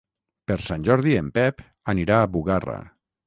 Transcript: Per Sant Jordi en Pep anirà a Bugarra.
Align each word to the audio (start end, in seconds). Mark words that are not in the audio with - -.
Per 0.51 0.55
Sant 0.67 0.85
Jordi 0.87 1.13
en 1.19 1.27
Pep 1.37 1.61
anirà 1.95 2.17
a 2.23 2.33
Bugarra. 2.37 2.79